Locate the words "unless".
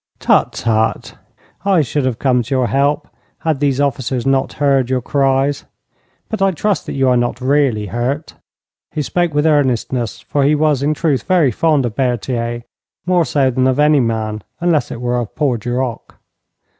14.59-14.89